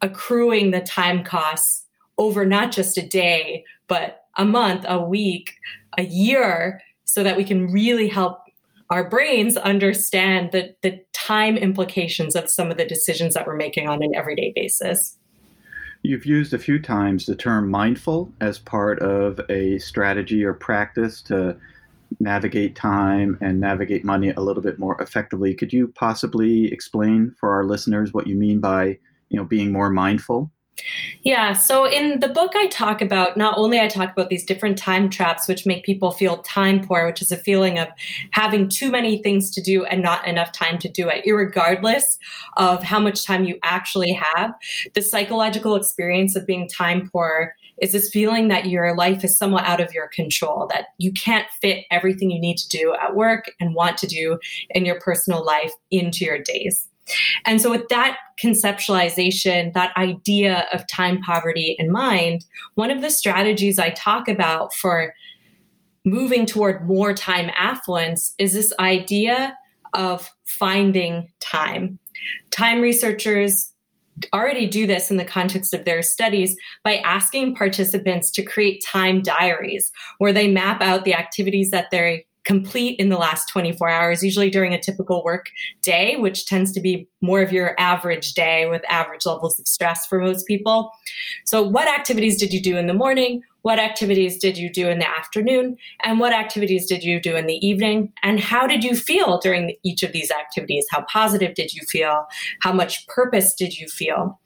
accruing 0.00 0.70
the 0.70 0.80
time 0.80 1.24
costs 1.24 1.86
over 2.18 2.46
not 2.46 2.70
just 2.70 2.96
a 2.98 3.04
day 3.04 3.64
but 3.88 4.20
a 4.36 4.44
month 4.44 4.84
a 4.86 5.02
week 5.02 5.54
a 5.98 6.04
year 6.04 6.80
so 7.14 7.22
that 7.22 7.36
we 7.36 7.44
can 7.44 7.68
really 7.68 8.08
help 8.08 8.43
our 8.90 9.08
brains 9.08 9.56
understand 9.56 10.52
the, 10.52 10.74
the 10.82 11.00
time 11.12 11.56
implications 11.56 12.36
of 12.36 12.50
some 12.50 12.70
of 12.70 12.76
the 12.76 12.84
decisions 12.84 13.34
that 13.34 13.46
we're 13.46 13.56
making 13.56 13.88
on 13.88 14.02
an 14.02 14.14
everyday 14.14 14.52
basis 14.54 15.18
You've 16.06 16.26
used 16.26 16.52
a 16.52 16.58
few 16.58 16.78
times 16.78 17.24
the 17.24 17.34
term 17.34 17.70
mindful 17.70 18.30
as 18.42 18.58
part 18.58 19.00
of 19.00 19.40
a 19.48 19.78
strategy 19.78 20.44
or 20.44 20.52
practice 20.52 21.22
to 21.22 21.56
navigate 22.20 22.76
time 22.76 23.38
and 23.40 23.58
navigate 23.58 24.04
money 24.04 24.28
a 24.28 24.40
little 24.40 24.62
bit 24.62 24.78
more 24.78 25.00
effectively. 25.00 25.54
Could 25.54 25.72
you 25.72 25.88
possibly 25.88 26.70
explain 26.70 27.34
for 27.40 27.54
our 27.54 27.64
listeners 27.64 28.12
what 28.12 28.26
you 28.26 28.36
mean 28.36 28.60
by, 28.60 28.98
you 29.30 29.38
know, 29.38 29.44
being 29.44 29.72
more 29.72 29.88
mindful? 29.88 30.52
Yeah. 31.22 31.52
So 31.54 31.86
in 31.86 32.20
the 32.20 32.28
book, 32.28 32.52
I 32.54 32.66
talk 32.66 33.00
about 33.00 33.36
not 33.36 33.56
only 33.56 33.80
I 33.80 33.88
talk 33.88 34.12
about 34.12 34.28
these 34.28 34.44
different 34.44 34.76
time 34.76 35.08
traps, 35.08 35.48
which 35.48 35.66
make 35.66 35.84
people 35.84 36.10
feel 36.10 36.38
time 36.38 36.84
poor, 36.84 37.06
which 37.06 37.22
is 37.22 37.32
a 37.32 37.36
feeling 37.36 37.78
of 37.78 37.88
having 38.32 38.68
too 38.68 38.90
many 38.90 39.22
things 39.22 39.50
to 39.52 39.62
do 39.62 39.84
and 39.84 40.02
not 40.02 40.26
enough 40.26 40.52
time 40.52 40.78
to 40.78 40.88
do 40.88 41.08
it, 41.08 41.24
regardless 41.30 42.18
of 42.56 42.82
how 42.82 42.98
much 42.98 43.24
time 43.24 43.44
you 43.44 43.58
actually 43.62 44.12
have. 44.12 44.52
The 44.94 45.02
psychological 45.02 45.76
experience 45.76 46.36
of 46.36 46.46
being 46.46 46.68
time 46.68 47.08
poor 47.10 47.54
is 47.80 47.92
this 47.92 48.10
feeling 48.10 48.48
that 48.48 48.66
your 48.66 48.94
life 48.96 49.24
is 49.24 49.36
somewhat 49.36 49.64
out 49.64 49.80
of 49.80 49.92
your 49.92 50.08
control, 50.08 50.68
that 50.72 50.86
you 50.98 51.12
can't 51.12 51.46
fit 51.60 51.84
everything 51.90 52.30
you 52.30 52.40
need 52.40 52.58
to 52.58 52.68
do 52.68 52.94
at 53.00 53.16
work 53.16 53.50
and 53.60 53.74
want 53.74 53.96
to 53.98 54.06
do 54.06 54.38
in 54.70 54.84
your 54.84 55.00
personal 55.00 55.44
life 55.44 55.72
into 55.90 56.24
your 56.24 56.38
days. 56.38 56.88
And 57.44 57.60
so, 57.60 57.70
with 57.70 57.88
that 57.88 58.18
conceptualization, 58.42 59.72
that 59.74 59.96
idea 59.96 60.66
of 60.72 60.86
time 60.88 61.20
poverty 61.20 61.76
in 61.78 61.90
mind, 61.90 62.44
one 62.74 62.90
of 62.90 63.02
the 63.02 63.10
strategies 63.10 63.78
I 63.78 63.90
talk 63.90 64.28
about 64.28 64.74
for 64.74 65.14
moving 66.04 66.46
toward 66.46 66.86
more 66.86 67.14
time 67.14 67.50
affluence 67.56 68.34
is 68.38 68.52
this 68.52 68.72
idea 68.78 69.56
of 69.94 70.30
finding 70.44 71.28
time. 71.40 71.98
Time 72.50 72.80
researchers 72.80 73.70
already 74.32 74.66
do 74.66 74.86
this 74.86 75.10
in 75.10 75.16
the 75.16 75.24
context 75.24 75.74
of 75.74 75.84
their 75.84 76.02
studies 76.02 76.56
by 76.84 76.96
asking 76.98 77.54
participants 77.54 78.30
to 78.30 78.42
create 78.42 78.84
time 78.84 79.22
diaries 79.22 79.90
where 80.18 80.32
they 80.32 80.48
map 80.48 80.80
out 80.80 81.04
the 81.04 81.14
activities 81.14 81.70
that 81.70 81.90
they 81.90 82.24
complete 82.44 82.98
in 83.00 83.08
the 83.08 83.16
last 83.16 83.48
24 83.48 83.88
hours, 83.88 84.22
usually 84.22 84.50
during 84.50 84.72
a 84.72 84.80
typical 84.80 85.24
work 85.24 85.46
day, 85.82 86.16
which 86.16 86.46
tends 86.46 86.72
to 86.72 86.80
be 86.80 87.08
more 87.20 87.42
of 87.42 87.52
your 87.52 87.74
average 87.78 88.34
day 88.34 88.66
with 88.68 88.82
average 88.88 89.26
levels 89.26 89.58
of 89.58 89.66
stress 89.66 90.06
for 90.06 90.20
most 90.20 90.46
people. 90.46 90.90
So, 91.44 91.62
what 91.62 91.88
activities 91.88 92.38
did 92.38 92.52
you 92.52 92.62
do 92.62 92.76
in 92.76 92.86
the 92.86 92.94
morning? 92.94 93.42
What 93.62 93.78
activities 93.78 94.38
did 94.38 94.58
you 94.58 94.70
do 94.70 94.88
in 94.88 94.98
the 94.98 95.08
afternoon? 95.08 95.78
And 96.02 96.20
what 96.20 96.34
activities 96.34 96.86
did 96.86 97.02
you 97.02 97.18
do 97.18 97.34
in 97.34 97.46
the 97.46 97.66
evening? 97.66 98.12
And 98.22 98.38
how 98.38 98.66
did 98.66 98.84
you 98.84 98.94
feel 98.94 99.38
during 99.38 99.74
each 99.82 100.02
of 100.02 100.12
these 100.12 100.30
activities? 100.30 100.84
How 100.90 101.06
positive 101.10 101.54
did 101.54 101.72
you 101.72 101.80
feel? 101.88 102.26
How 102.60 102.72
much 102.72 103.06
purpose 103.06 103.54
did 103.54 103.78
you 103.78 103.88
feel? 103.88 104.38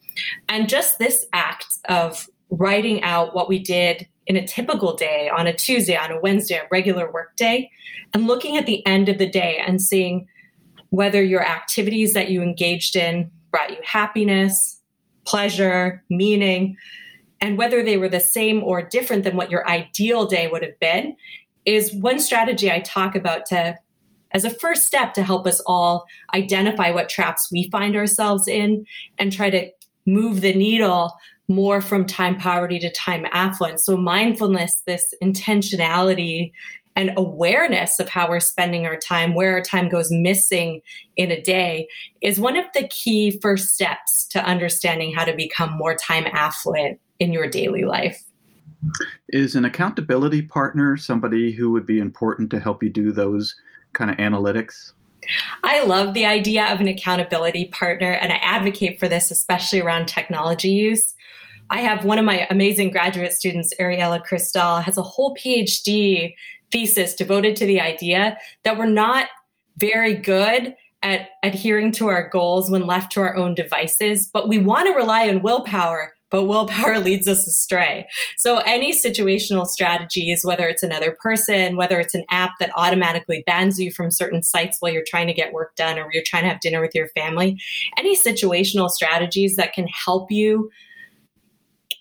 And 0.48 0.68
just 0.68 0.98
this 0.98 1.26
act 1.32 1.66
of 1.88 2.28
writing 2.50 3.02
out 3.02 3.34
what 3.34 3.48
we 3.48 3.58
did 3.58 4.06
in 4.28 4.36
a 4.36 4.46
typical 4.46 4.94
day 4.94 5.28
on 5.28 5.46
a 5.46 5.54
Tuesday, 5.54 5.96
on 5.96 6.12
a 6.12 6.20
Wednesday, 6.20 6.56
a 6.56 6.68
regular 6.70 7.10
work 7.10 7.34
day, 7.36 7.70
and 8.14 8.26
looking 8.26 8.56
at 8.56 8.66
the 8.66 8.86
end 8.86 9.08
of 9.08 9.18
the 9.18 9.28
day 9.28 9.60
and 9.66 9.82
seeing 9.82 10.28
whether 10.90 11.22
your 11.22 11.44
activities 11.44 12.14
that 12.14 12.30
you 12.30 12.42
engaged 12.42 12.94
in 12.94 13.30
brought 13.50 13.70
you 13.70 13.78
happiness, 13.82 14.80
pleasure, 15.24 16.04
meaning, 16.10 16.76
and 17.40 17.56
whether 17.56 17.82
they 17.82 17.96
were 17.96 18.08
the 18.08 18.20
same 18.20 18.62
or 18.62 18.82
different 18.82 19.24
than 19.24 19.36
what 19.36 19.50
your 19.50 19.68
ideal 19.68 20.26
day 20.26 20.46
would 20.48 20.62
have 20.62 20.78
been 20.78 21.16
is 21.64 21.92
one 21.94 22.20
strategy 22.20 22.70
I 22.70 22.80
talk 22.80 23.14
about 23.14 23.46
to 23.46 23.76
as 24.32 24.44
a 24.44 24.50
first 24.50 24.86
step 24.86 25.14
to 25.14 25.22
help 25.22 25.46
us 25.46 25.60
all 25.66 26.04
identify 26.34 26.90
what 26.90 27.08
traps 27.08 27.50
we 27.50 27.70
find 27.70 27.96
ourselves 27.96 28.46
in 28.46 28.84
and 29.18 29.32
try 29.32 29.48
to 29.48 29.70
move 30.06 30.42
the 30.42 30.52
needle 30.52 31.14
more 31.48 31.80
from 31.80 32.04
time 32.04 32.38
poverty 32.38 32.78
to 32.78 32.90
time 32.92 33.26
affluence. 33.32 33.84
So, 33.84 33.96
mindfulness, 33.96 34.82
this 34.86 35.14
intentionality 35.22 36.52
and 36.94 37.12
awareness 37.16 38.00
of 38.00 38.08
how 38.08 38.28
we're 38.28 38.40
spending 38.40 38.84
our 38.84 38.96
time, 38.96 39.34
where 39.34 39.52
our 39.52 39.62
time 39.62 39.88
goes 39.88 40.10
missing 40.10 40.80
in 41.16 41.30
a 41.30 41.40
day, 41.40 41.88
is 42.20 42.40
one 42.40 42.56
of 42.56 42.64
the 42.74 42.88
key 42.88 43.38
first 43.40 43.68
steps 43.68 44.26
to 44.30 44.44
understanding 44.44 45.14
how 45.14 45.24
to 45.24 45.34
become 45.34 45.70
more 45.76 45.94
time 45.94 46.26
affluent 46.32 46.98
in 47.20 47.32
your 47.32 47.48
daily 47.48 47.84
life. 47.84 48.22
Is 49.28 49.54
an 49.54 49.64
accountability 49.64 50.42
partner 50.42 50.96
somebody 50.96 51.52
who 51.52 51.70
would 51.70 51.86
be 51.86 51.98
important 51.98 52.50
to 52.50 52.60
help 52.60 52.82
you 52.82 52.90
do 52.90 53.12
those 53.12 53.54
kind 53.92 54.10
of 54.10 54.16
analytics? 54.16 54.92
I 55.62 55.84
love 55.84 56.14
the 56.14 56.26
idea 56.26 56.72
of 56.72 56.80
an 56.80 56.88
accountability 56.88 57.66
partner, 57.66 58.12
and 58.12 58.32
I 58.32 58.36
advocate 58.36 58.98
for 58.98 59.08
this, 59.08 59.30
especially 59.30 59.80
around 59.80 60.06
technology 60.06 60.70
use. 60.70 61.14
I 61.70 61.80
have 61.80 62.04
one 62.04 62.18
of 62.18 62.24
my 62.24 62.46
amazing 62.50 62.90
graduate 62.90 63.32
students, 63.32 63.72
Ariella 63.78 64.24
Kristal, 64.26 64.82
has 64.82 64.96
a 64.96 65.02
whole 65.02 65.34
PhD 65.36 66.34
thesis 66.72 67.14
devoted 67.14 67.56
to 67.56 67.66
the 67.66 67.80
idea 67.80 68.38
that 68.64 68.78
we're 68.78 68.86
not 68.86 69.28
very 69.76 70.14
good 70.14 70.74
at 71.02 71.28
adhering 71.42 71.92
to 71.92 72.08
our 72.08 72.28
goals 72.28 72.70
when 72.70 72.86
left 72.86 73.12
to 73.12 73.20
our 73.20 73.36
own 73.36 73.54
devices, 73.54 74.28
but 74.32 74.48
we 74.48 74.58
want 74.58 74.86
to 74.86 74.94
rely 74.94 75.28
on 75.28 75.42
willpower 75.42 76.12
but 76.30 76.44
willpower 76.44 76.98
leads 77.02 77.26
us 77.26 77.46
astray. 77.46 78.06
So 78.36 78.58
any 78.58 78.92
situational 78.92 79.66
strategies, 79.66 80.44
whether 80.44 80.68
it's 80.68 80.82
another 80.82 81.16
person, 81.20 81.76
whether 81.76 81.98
it's 81.98 82.14
an 82.14 82.24
app 82.30 82.52
that 82.60 82.70
automatically 82.76 83.42
bans 83.46 83.78
you 83.78 83.90
from 83.90 84.10
certain 84.10 84.42
sites 84.42 84.78
while 84.80 84.92
you're 84.92 85.04
trying 85.06 85.26
to 85.28 85.32
get 85.32 85.52
work 85.52 85.74
done 85.76 85.98
or 85.98 86.08
you're 86.12 86.24
trying 86.26 86.42
to 86.42 86.48
have 86.48 86.60
dinner 86.60 86.80
with 86.80 86.94
your 86.94 87.08
family, 87.08 87.60
any 87.96 88.16
situational 88.16 88.90
strategies 88.90 89.56
that 89.56 89.72
can 89.72 89.86
help 89.88 90.30
you 90.30 90.70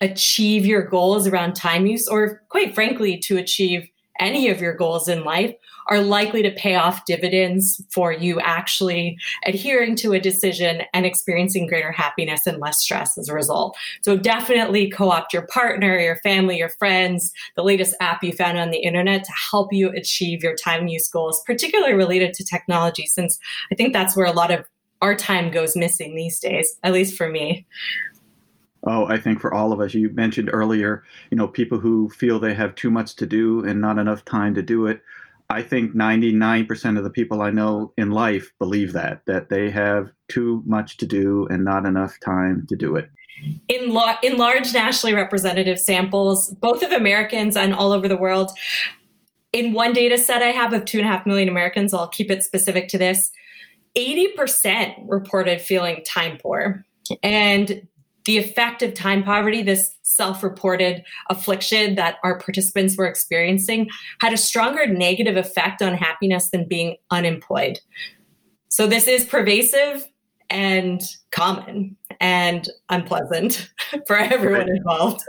achieve 0.01 0.65
your 0.65 0.83
goals 0.83 1.27
around 1.27 1.55
time 1.55 1.85
use 1.85 2.07
or 2.07 2.43
quite 2.49 2.75
frankly 2.75 3.17
to 3.17 3.37
achieve 3.37 3.89
any 4.19 4.49
of 4.49 4.61
your 4.61 4.73
goals 4.73 5.07
in 5.07 5.23
life 5.23 5.53
are 5.89 6.01
likely 6.01 6.41
to 6.43 6.51
pay 6.51 6.75
off 6.75 7.05
dividends 7.05 7.81
for 7.89 8.11
you 8.11 8.39
actually 8.41 9.17
adhering 9.45 9.95
to 9.95 10.13
a 10.13 10.19
decision 10.19 10.81
and 10.93 11.05
experiencing 11.05 11.67
greater 11.67 11.91
happiness 11.91 12.45
and 12.45 12.59
less 12.59 12.79
stress 12.79 13.17
as 13.17 13.29
a 13.29 13.33
result. 13.33 13.75
So 14.01 14.17
definitely 14.17 14.89
co-opt 14.89 15.33
your 15.33 15.47
partner, 15.47 15.97
your 15.97 16.17
family, 16.17 16.57
your 16.57 16.69
friends, 16.69 17.31
the 17.55 17.63
latest 17.63 17.95
app 18.01 18.23
you 18.23 18.33
found 18.33 18.57
on 18.57 18.71
the 18.71 18.79
internet 18.79 19.23
to 19.23 19.31
help 19.51 19.71
you 19.71 19.89
achieve 19.91 20.43
your 20.43 20.55
time 20.55 20.87
use 20.87 21.07
goals, 21.07 21.41
particularly 21.45 21.93
related 21.93 22.33
to 22.33 22.43
technology, 22.43 23.05
since 23.05 23.39
I 23.71 23.75
think 23.75 23.93
that's 23.93 24.15
where 24.15 24.25
a 24.25 24.33
lot 24.33 24.51
of 24.51 24.65
our 25.01 25.15
time 25.15 25.51
goes 25.51 25.75
missing 25.75 26.15
these 26.15 26.39
days, 26.39 26.77
at 26.83 26.91
least 26.91 27.15
for 27.15 27.29
me. 27.29 27.65
Oh, 28.87 29.05
I 29.05 29.17
think 29.17 29.41
for 29.41 29.53
all 29.53 29.73
of 29.73 29.81
us, 29.81 29.93
you 29.93 30.09
mentioned 30.09 30.49
earlier, 30.53 31.03
you 31.29 31.37
know, 31.37 31.47
people 31.47 31.77
who 31.77 32.09
feel 32.09 32.39
they 32.39 32.53
have 32.53 32.73
too 32.75 32.89
much 32.89 33.15
to 33.17 33.25
do 33.25 33.63
and 33.65 33.81
not 33.81 33.99
enough 33.99 34.23
time 34.23 34.55
to 34.55 34.61
do 34.61 34.87
it. 34.87 35.01
I 35.49 35.61
think 35.61 35.93
99% 35.93 36.97
of 36.97 37.03
the 37.03 37.09
people 37.09 37.41
I 37.41 37.51
know 37.51 37.93
in 37.97 38.11
life 38.11 38.51
believe 38.59 38.93
that, 38.93 39.25
that 39.27 39.49
they 39.49 39.69
have 39.71 40.11
too 40.27 40.63
much 40.65 40.97
to 40.97 41.05
do 41.05 41.47
and 41.49 41.63
not 41.63 41.85
enough 41.85 42.19
time 42.19 42.65
to 42.67 42.75
do 42.75 42.95
it. 42.95 43.09
In, 43.67 43.97
in 44.23 44.37
large 44.37 44.73
nationally 44.73 45.13
representative 45.13 45.79
samples, 45.79 46.51
both 46.55 46.81
of 46.81 46.91
Americans 46.91 47.55
and 47.55 47.73
all 47.73 47.91
over 47.91 48.07
the 48.07 48.17
world, 48.17 48.51
in 49.53 49.73
one 49.73 49.93
data 49.93 50.17
set 50.17 50.41
I 50.41 50.47
have 50.47 50.73
of 50.73 50.85
two 50.85 50.99
and 50.99 51.07
a 51.07 51.11
half 51.11 51.25
million 51.25 51.47
Americans, 51.47 51.93
I'll 51.93 52.07
keep 52.07 52.29
it 52.29 52.43
specific 52.43 52.87
to 52.89 52.97
this, 52.97 53.31
80% 53.97 55.05
reported 55.07 55.61
feeling 55.61 56.03
time 56.03 56.37
poor. 56.41 56.85
And 57.23 57.87
the 58.27 58.37
effect 58.37 58.83
of 58.83 58.93
time 58.93 59.23
poverty, 59.23 59.63
this 59.63 59.95
self 60.03 60.43
reported 60.43 61.03
affliction 61.29 61.95
that 61.95 62.17
our 62.23 62.37
participants 62.37 62.97
were 62.97 63.07
experiencing, 63.07 63.89
had 64.19 64.33
a 64.33 64.37
stronger 64.37 64.85
negative 64.85 65.37
effect 65.37 65.81
on 65.81 65.93
happiness 65.95 66.51
than 66.51 66.67
being 66.67 66.97
unemployed. 67.09 67.79
So, 68.67 68.85
this 68.85 69.07
is 69.07 69.25
pervasive 69.25 70.05
and 70.49 71.01
common 71.31 71.95
and 72.19 72.69
unpleasant 72.89 73.69
for 74.07 74.17
everyone 74.17 74.69
involved. 74.69 75.23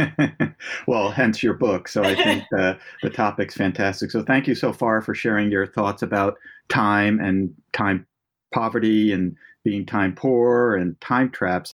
well, 0.86 1.10
hence 1.10 1.42
your 1.42 1.54
book. 1.54 1.88
So 1.88 2.02
I 2.02 2.14
think 2.14 2.44
the, 2.50 2.78
the 3.02 3.10
topic's 3.10 3.54
fantastic. 3.54 4.10
So 4.10 4.22
thank 4.22 4.48
you 4.48 4.54
so 4.54 4.72
far 4.72 5.02
for 5.02 5.14
sharing 5.14 5.50
your 5.50 5.66
thoughts 5.66 6.02
about 6.02 6.38
time 6.70 7.20
and 7.20 7.54
time 7.74 8.06
poverty 8.54 9.12
and 9.12 9.36
being 9.64 9.84
time 9.84 10.14
poor 10.14 10.76
and 10.76 10.98
time 11.02 11.30
traps. 11.30 11.72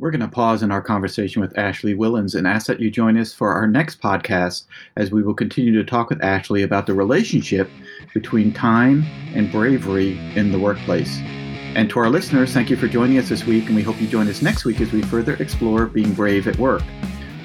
We're 0.00 0.12
going 0.12 0.20
to 0.20 0.28
pause 0.28 0.62
in 0.62 0.70
our 0.70 0.80
conversation 0.80 1.42
with 1.42 1.58
Ashley 1.58 1.92
Whillans 1.92 2.36
and 2.36 2.46
ask 2.46 2.68
that 2.68 2.78
you 2.78 2.88
join 2.88 3.18
us 3.18 3.32
for 3.32 3.52
our 3.52 3.66
next 3.66 4.00
podcast 4.00 4.62
as 4.94 5.10
we 5.10 5.24
will 5.24 5.34
continue 5.34 5.72
to 5.72 5.82
talk 5.82 6.08
with 6.08 6.22
Ashley 6.22 6.62
about 6.62 6.86
the 6.86 6.94
relationship 6.94 7.68
between 8.14 8.52
time 8.52 9.02
and 9.34 9.50
bravery 9.50 10.16
in 10.36 10.52
the 10.52 10.58
workplace. 10.58 11.18
And 11.74 11.90
to 11.90 11.98
our 11.98 12.10
listeners, 12.10 12.52
thank 12.52 12.70
you 12.70 12.76
for 12.76 12.86
joining 12.86 13.18
us 13.18 13.28
this 13.28 13.44
week, 13.44 13.66
and 13.66 13.74
we 13.74 13.82
hope 13.82 14.00
you 14.00 14.06
join 14.06 14.28
us 14.28 14.40
next 14.40 14.64
week 14.64 14.80
as 14.80 14.92
we 14.92 15.02
further 15.02 15.34
explore 15.42 15.86
being 15.86 16.14
brave 16.14 16.46
at 16.46 16.56
work. 16.58 16.84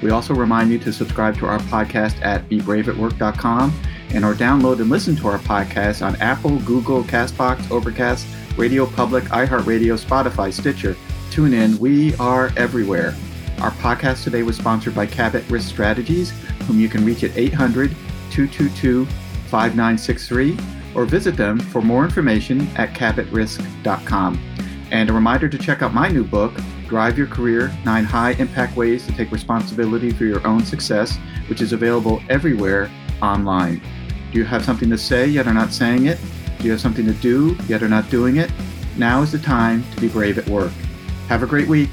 We 0.00 0.10
also 0.10 0.32
remind 0.32 0.70
you 0.70 0.78
to 0.78 0.92
subscribe 0.92 1.36
to 1.38 1.46
our 1.46 1.58
podcast 1.58 2.24
at 2.24 2.48
bebraveatwork.com 2.48 3.80
and 4.10 4.24
or 4.24 4.34
download 4.34 4.80
and 4.80 4.90
listen 4.90 5.16
to 5.16 5.26
our 5.26 5.40
podcast 5.40 6.06
on 6.06 6.14
Apple, 6.22 6.60
Google, 6.60 7.02
Castbox, 7.02 7.68
Overcast, 7.72 8.28
Radio 8.56 8.86
Public, 8.86 9.24
iHeartRadio, 9.24 9.98
Spotify, 9.98 10.52
Stitcher, 10.52 10.96
tune 11.34 11.52
in. 11.52 11.76
We 11.80 12.14
are 12.18 12.52
everywhere. 12.56 13.12
Our 13.58 13.72
podcast 13.72 14.22
today 14.22 14.44
was 14.44 14.56
sponsored 14.56 14.94
by 14.94 15.06
Cabot 15.06 15.44
Risk 15.50 15.68
Strategies, 15.68 16.30
whom 16.68 16.78
you 16.78 16.88
can 16.88 17.04
reach 17.04 17.24
at 17.24 17.36
800 17.36 17.90
222 18.30 19.04
5963 19.04 20.56
or 20.94 21.04
visit 21.06 21.36
them 21.36 21.58
for 21.58 21.82
more 21.82 22.04
information 22.04 22.68
at 22.76 22.94
cabotrisk.com. 22.94 24.40
And 24.92 25.10
a 25.10 25.12
reminder 25.12 25.48
to 25.48 25.58
check 25.58 25.82
out 25.82 25.92
my 25.92 26.06
new 26.06 26.22
book, 26.22 26.52
Drive 26.86 27.18
Your 27.18 27.26
Career 27.26 27.76
Nine 27.84 28.04
High 28.04 28.34
Impact 28.34 28.76
Ways 28.76 29.04
to 29.08 29.12
Take 29.12 29.32
Responsibility 29.32 30.12
for 30.12 30.26
Your 30.26 30.46
Own 30.46 30.64
Success, 30.64 31.16
which 31.48 31.60
is 31.60 31.72
available 31.72 32.22
everywhere 32.28 32.88
online. 33.20 33.82
Do 34.30 34.38
you 34.38 34.44
have 34.44 34.64
something 34.64 34.88
to 34.88 34.98
say 34.98 35.26
yet 35.26 35.48
are 35.48 35.54
not 35.54 35.72
saying 35.72 36.06
it? 36.06 36.20
Do 36.58 36.66
you 36.66 36.70
have 36.70 36.80
something 36.80 37.06
to 37.06 37.14
do 37.14 37.56
yet 37.66 37.82
are 37.82 37.88
not 37.88 38.08
doing 38.08 38.36
it? 38.36 38.52
Now 38.96 39.22
is 39.22 39.32
the 39.32 39.40
time 39.40 39.82
to 39.96 40.00
be 40.00 40.06
brave 40.06 40.38
at 40.38 40.48
work. 40.48 40.70
Have 41.28 41.42
a 41.42 41.46
great 41.46 41.68
week. 41.68 41.90